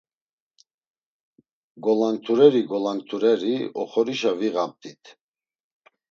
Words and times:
Golanktureri 1.83 2.61
golanktureri 2.71 3.53
oxorişa 3.81 4.31
viğamt̆it. 4.39 5.03